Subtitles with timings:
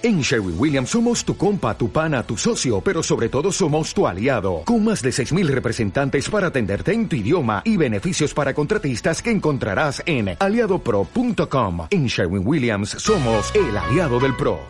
[0.00, 4.06] En Sherwin Williams somos tu compa, tu pana, tu socio, pero sobre todo somos tu
[4.06, 9.20] aliado, con más de 6.000 representantes para atenderte en tu idioma y beneficios para contratistas
[9.20, 11.88] que encontrarás en aliadopro.com.
[11.90, 14.60] En Sherwin Williams somos el aliado del PRO.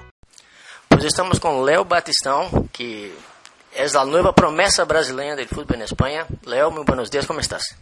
[0.88, 3.12] Pues estamos con Leo Batistão, que
[3.76, 6.26] es la nueva promesa brasileña del fútbol en España.
[6.46, 7.76] Leo, muy buenos días, ¿cómo estás?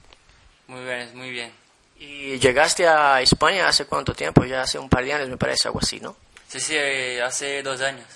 [0.66, 1.52] Muy bien, muy bien.
[1.96, 4.44] ¿Y llegaste a España hace cuánto tiempo?
[4.44, 6.25] Ya hace un par de años, me parece, algo así, ¿no?
[6.58, 8.06] Sí, sí, hace dos años.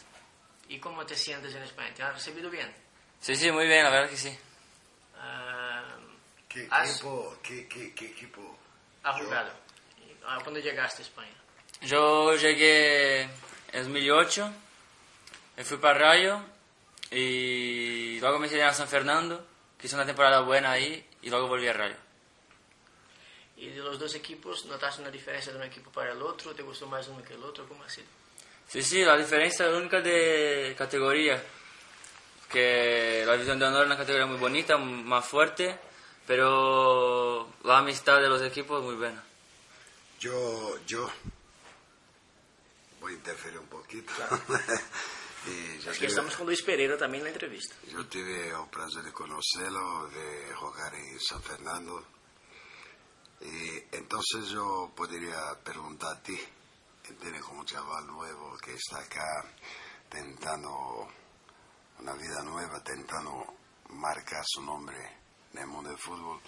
[0.68, 1.92] ¿Y cómo te sientes en España?
[1.94, 2.72] ¿Te han recibido bien?
[3.20, 4.38] Sí, sí, muy bien, la verdad que sí.
[5.18, 5.84] Ah,
[6.48, 7.36] ¿Qué ¿Has- equipo?
[7.42, 8.58] ¿Qué, qué, qué equipo?
[9.02, 9.50] ¿Has jugado?
[10.26, 11.34] Ah, ¿Cuándo llegaste a España?
[11.82, 13.22] Yo llegué
[13.72, 14.50] en 2008,
[15.58, 16.40] me fui para Rayo
[17.10, 19.46] y luego me quedé a San Fernando,
[19.78, 21.96] que hice una temporada buena ahí y luego volví a Rayo.
[23.56, 26.54] ¿Y de los dos equipos notaste una diferencia de un equipo para el otro?
[26.54, 27.68] ¿Te gustó más uno que el otro?
[27.68, 28.06] ¿Cómo ha sido?
[28.70, 31.44] Sí, sí, la diferencia es única de categoría,
[32.48, 35.76] que la división de honor es una categoría muy bonita, más fuerte,
[36.24, 39.24] pero la amistad de los equipos es muy buena.
[40.20, 41.10] Yo, yo
[43.00, 44.12] voy a interferir un poquito.
[45.48, 47.74] y yo, Aquí tuve, estamos con Luis Pereira también en la entrevista.
[47.90, 52.06] yo tuve el placer de conocerlo, de jugar en San Fernando.
[53.40, 56.38] Y entonces yo podría preguntar a ti,
[57.10, 57.42] ¿entiendes?
[57.42, 59.44] Como un chaval nuevo que está acá
[60.08, 61.08] tentando
[61.98, 63.44] una vida nueva, tentando
[63.90, 64.96] marcar su nombre
[65.52, 66.40] en el mundo del fútbol,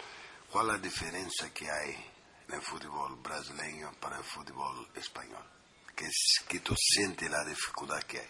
[0.51, 2.11] ¿cuál es la diferencia que hay
[2.49, 5.45] en el fútbol brasileño para el fútbol español?
[5.95, 8.29] Que, es- que tú sientes la dificultad que hay.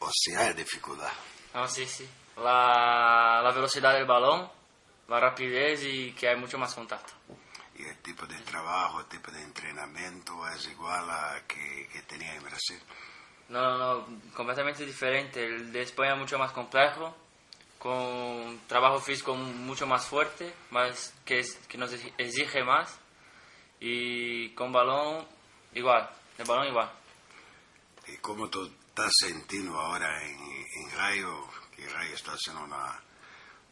[0.00, 1.12] O si hay dificultad.
[1.54, 2.08] No, sí, sí.
[2.36, 4.50] La, la velocidad del balón,
[5.08, 7.12] la rapidez y que hay mucho más contacto.
[7.78, 12.34] Y el tipo de trabajo, el tipo de entrenamiento es igual a que, que tenía
[12.34, 12.80] en Brasil.
[13.50, 15.44] No, no, no, completamente diferente.
[15.44, 17.14] El de España es mucho más complejo,
[17.78, 22.98] con trabajo físico mucho más fuerte, más que, es- que nos exige más.
[23.78, 25.26] Y con balón
[25.74, 26.90] igual, el balón igual.
[28.08, 31.46] ¿Y cómo tú estás sintiendo ahora en, en Rayo?
[31.74, 32.98] Que Rayo está haciendo una,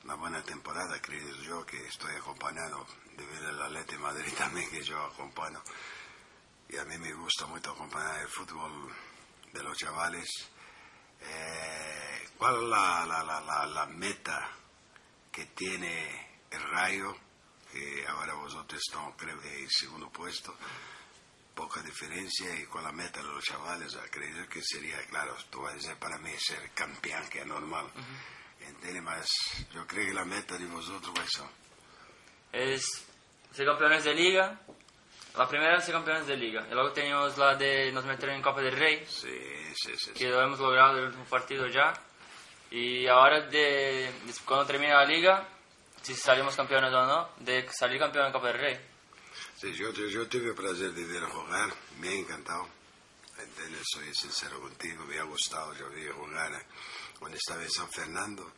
[0.05, 4.83] una buena temporada, creo yo, que estoy acompañado debido al Atlético de Madrid también, que
[4.83, 5.63] yo acompaño.
[6.69, 8.93] Y a mí me gusta mucho acompañar el fútbol
[9.53, 10.29] de los chavales.
[11.21, 14.51] Eh, ¿Cuál es la, la, la, la, meta
[15.33, 17.17] que tiene el Rayo?
[17.73, 20.55] Que ahora vosotros están, creo en segundo puesto
[21.55, 25.61] poca diferencia y con la meta de los chavales, a creer que sería, claro, tú
[25.63, 27.87] vas a decir para mí ser campeón, que es normal.
[28.67, 29.03] ¿Entiendes?
[29.03, 29.27] Mas
[29.73, 31.49] yo creo que la meta de vosotros cuáles son.
[32.53, 32.85] Es
[33.53, 34.61] ser campeones de liga.
[35.37, 36.65] La primera es ser campeones de liga.
[36.71, 39.29] Y luego tenemos la de nos meter en Copa del Rey, Sí,
[39.75, 39.97] sí, sí.
[39.97, 40.13] sí.
[40.13, 41.93] que lo hemos logrado el último partido ya.
[42.71, 45.47] Y ahora, de, de- cuando termine la liga,
[46.03, 48.81] si salimos campeones o no, de salir campeón en Copa del Rey.
[49.57, 52.69] Sí, yo, yo, yo tuve el placer de ver jugar, me ha encantado.
[53.39, 53.83] ¿Entiendes?
[53.93, 55.75] Soy sincero contigo, me ha gustado.
[55.75, 56.65] Yo vi jugar eh,
[57.19, 58.53] cuando estaba en San Fernando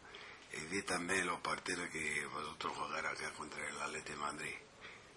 [0.53, 4.55] y vi también los partidos que vosotros jugar acá contra el Atlético de Madrid.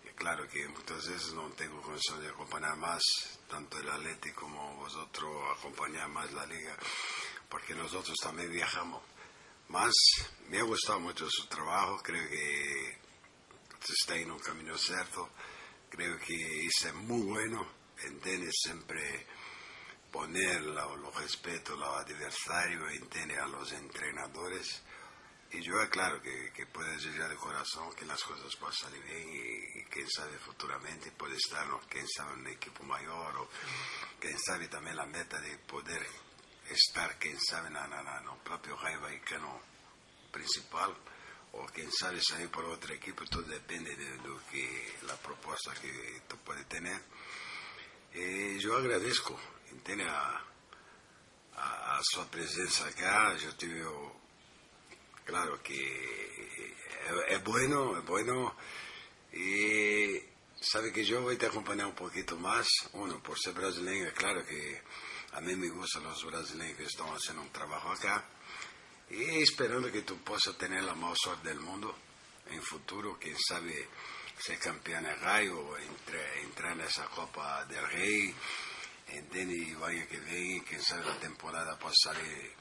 [0.03, 3.01] Y claro que muchas veces no tengo condición de acompañar más
[3.49, 6.75] tanto el Atlético como vosotros acompañar más la liga,
[7.49, 9.03] porque nosotros también viajamos.
[9.69, 9.93] Más
[10.47, 12.97] me ha gustado mucho su trabajo, creo que
[13.87, 15.29] está en un camino cierto.
[15.89, 17.67] Creo que es muy bueno,
[18.03, 19.25] entiende siempre
[20.11, 24.81] poner lo- los respetos a los adversarios, entiende a los entrenadores.
[25.51, 29.79] Y yo aclaro que, que puede llegar de corazón que las cosas puedan bien y,
[29.79, 33.49] y quién sabe futuramente puede estar, quién sabe, en un equipo mayor o
[34.19, 36.05] quién sabe también la meta de poder
[36.69, 39.59] estar, quién sabe, en el propio Rayo Vallecano
[40.31, 40.95] principal
[41.53, 46.21] o quién sabe salir por otro equipo, todo depende de lo que la propuesta que
[46.27, 47.01] tú puedes tener.
[48.13, 49.39] Eh, yo agradezco
[49.71, 50.43] entiende, a,
[51.55, 53.85] a, a su presencia acá, yo tuve,
[55.25, 58.55] claro que es, es bueno, es bueno,
[59.33, 60.19] y
[60.61, 64.81] sabe que voy a te acompañar un poquito más, uno, por ser brasileño, claro que
[65.33, 68.25] a mí me gustan los brasileños que están haciendo un trabajo acá,
[69.09, 71.95] y esperando que tú puedas tener la mejor suerte del mundo
[72.47, 73.87] en futuro, quién sabe
[74.39, 78.33] ser campeón de entre, entrar en esa Copa del Rey,
[79.13, 82.53] entiende, y el año que viene, quién sabe la temporada puede salir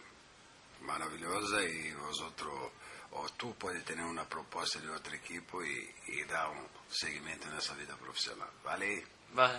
[0.82, 2.72] maravillosa y vosotros,
[3.12, 7.58] o tú puedes tener una propuesta de otro equipo y, y dar un seguimiento en
[7.58, 9.04] esa vida profesional, ¿vale?
[9.34, 9.58] Vale.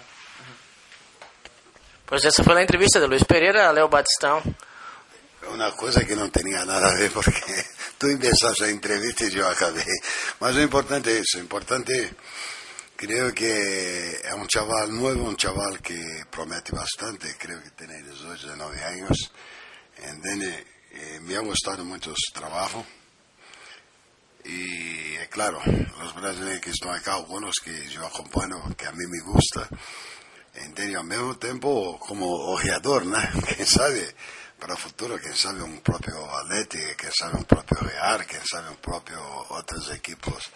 [2.06, 4.42] Pues essa foi a entrevista de Luiz Pereira a Léo Batistão.
[5.53, 7.31] Una cosa que no tenía nada a ver porque
[8.00, 9.85] tú empezaste la entrevista y yo acabé.
[10.39, 12.15] Mas lo importante es eso, importante
[13.00, 18.34] creo que es un chaval nuevo, un chaval que promete bastante, creo que tiene 18,
[18.34, 19.31] 19 años.
[19.96, 20.68] ¿entiende?
[20.92, 22.86] Eh, me ha gustado mucho su trabajo.
[24.44, 29.06] Y eh, claro, los brasileños que están acá, algunos que yo acompaño, que a mí
[29.07, 29.69] me gusta,
[30.56, 30.98] ¿entiende?
[30.98, 33.18] al mismo tiempo como ojeador, ¿no?
[33.56, 34.13] ¿Quién sabe?
[34.60, 38.69] Para el futuro, quién sabe un propio Atleti, quién sabe un propio Real, quién sabe
[38.69, 39.22] un propio
[39.52, 40.52] otros equipos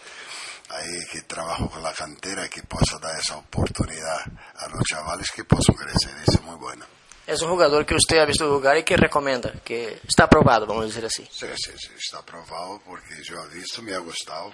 [0.70, 4.20] ahí que trabajo con la cantera que pueda dar esa oportunidad
[4.56, 6.14] a los chavales que puedan crecer.
[6.26, 6.86] Eso es muy bueno.
[7.26, 10.88] É um jogador que você ha visto jogar e que recomenda, que está aprovado, vamos
[10.88, 11.26] dizer assim.
[11.30, 14.52] Sí, sí, sí, está aprobado porque yo he visto, me ha gustado.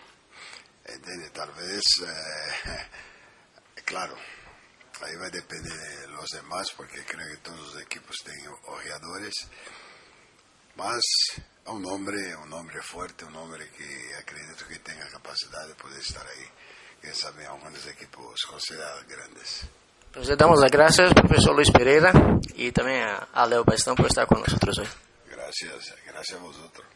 [0.84, 1.30] ¿Entiende?
[1.30, 2.86] Tal vez, eh,
[3.84, 4.14] claro,
[5.02, 9.34] ahí va a depender de los demás porque creo que todos los equipos tienen ojeadores.
[10.76, 11.02] Mas
[11.64, 16.00] es un hombre, un hombre fuerte, un hombre que acredito que tenga capacidad de poder
[16.00, 16.46] estar ahí.
[17.00, 19.62] Que sabe algunos equipos considerados grandes.
[20.12, 22.12] Pues le damos las gracias, profesor Luis Pereira,
[22.56, 24.88] y también a, a Leo Batistão por estar con nosotros hoy.
[25.30, 26.86] Gracias, gracias a vosotros.